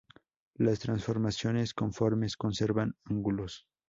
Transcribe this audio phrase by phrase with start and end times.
[0.55, 3.67] Las transformaciones conformes conservan "ángulos".